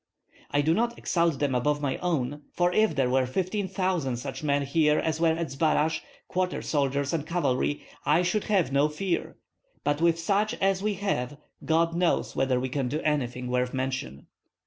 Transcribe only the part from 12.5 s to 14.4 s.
we can do anything worth mention."